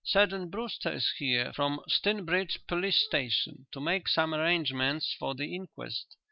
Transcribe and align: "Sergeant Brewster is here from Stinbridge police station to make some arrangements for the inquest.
"Sergeant 0.03 0.49
Brewster 0.49 0.91
is 0.93 1.11
here 1.19 1.53
from 1.53 1.79
Stinbridge 1.87 2.61
police 2.67 3.05
station 3.05 3.67
to 3.71 3.79
make 3.79 4.07
some 4.07 4.33
arrangements 4.33 5.13
for 5.19 5.35
the 5.35 5.53
inquest. 5.53 6.15